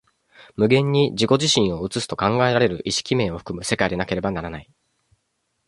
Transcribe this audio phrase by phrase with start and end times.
[0.55, 4.73] 無限に自己自身を映すと考えられる意識面を含む世界でなければならない。